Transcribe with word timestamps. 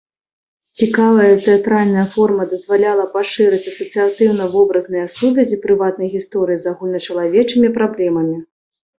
Цікавая 0.83 1.33
тэатральная 1.47 2.05
форма 2.13 2.43
дазваляла 2.53 3.03
пашырыць 3.15 3.59
асацыятыўна-вобразныя 3.71 5.05
сувязі 5.17 5.59
прыватнай 5.67 6.09
гісторыі 6.15 6.57
з 6.65 6.71
агульначалавечымі 6.71 7.67
праблемамі. 7.77 8.35